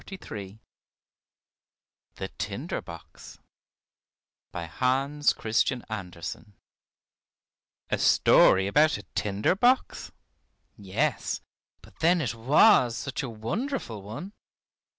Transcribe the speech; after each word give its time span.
THE 0.09 0.57
TINDER 2.39 2.81
BOX 2.81 3.37
BY 4.51 4.63
HANS 4.65 5.33
CHRISTIAN 5.33 5.85
ANDERSEN 5.89 6.55
A 7.91 7.99
story 7.99 8.65
about 8.65 8.97
a 8.97 9.03
tinder 9.13 9.53
box? 9.55 10.11
Yes, 10.75 11.41
but 11.83 11.99
then 11.99 12.19
it 12.19 12.33
was 12.33 12.97
such 12.97 13.21
a 13.21 13.29
wonderful 13.29 14.01
one! 14.01 14.33